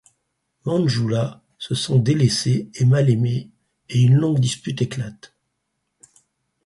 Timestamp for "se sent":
1.59-1.99